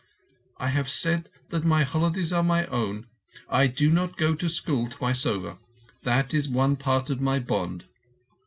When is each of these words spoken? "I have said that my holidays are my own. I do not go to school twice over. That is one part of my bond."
"I 0.57 0.69
have 0.69 0.89
said 0.89 1.29
that 1.49 1.63
my 1.63 1.83
holidays 1.83 2.33
are 2.33 2.41
my 2.41 2.65
own. 2.65 3.05
I 3.47 3.67
do 3.67 3.91
not 3.91 4.17
go 4.17 4.33
to 4.33 4.49
school 4.49 4.89
twice 4.89 5.27
over. 5.27 5.59
That 6.01 6.33
is 6.33 6.49
one 6.49 6.75
part 6.75 7.11
of 7.11 7.21
my 7.21 7.37
bond." 7.37 7.85